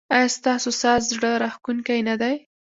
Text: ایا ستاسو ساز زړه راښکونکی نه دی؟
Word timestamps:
ایا 0.15 0.27
ستاسو 0.37 0.69
ساز 0.81 1.01
زړه 1.13 1.31
راښکونکی 1.43 1.99
نه 2.09 2.15
دی؟ 2.21 2.35